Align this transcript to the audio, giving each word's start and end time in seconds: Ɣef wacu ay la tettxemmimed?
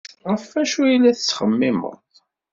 Ɣef 0.29 0.45
wacu 0.53 0.79
ay 0.85 0.95
la 0.99 1.17
tettxemmimed? 1.17 1.99